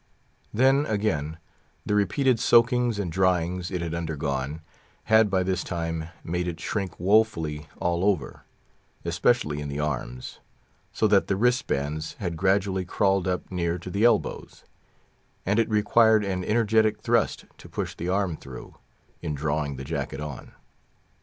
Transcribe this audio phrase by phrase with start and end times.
[0.51, 1.37] Then, again,
[1.85, 4.61] the repeated soakings and dryings it had undergone,
[5.03, 8.41] had by this time made it shrink woefully all over,
[9.05, 10.39] especially in the arms,
[10.91, 14.63] so that the wristbands had gradually crawled up near to the elbows;
[15.45, 18.73] and it required an energetic thrust to push the arm through,
[19.21, 20.53] in drawing the jacket on.